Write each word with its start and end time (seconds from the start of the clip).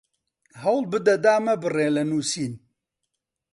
هەوڵ 0.61 0.83
بدە 0.93 1.15
دامەبڕێ 1.25 1.87
لە 1.95 2.03
نووسین 2.09 2.53